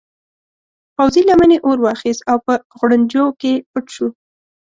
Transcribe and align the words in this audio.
پوځي 0.95 1.21
لمنې 1.29 1.57
اور 1.65 1.77
واخیست 1.85 2.21
او 2.31 2.37
په 2.45 2.53
غوړنجو 2.77 3.25
کې 3.41 3.53
پټ 3.71 3.85
شو. 3.95 4.07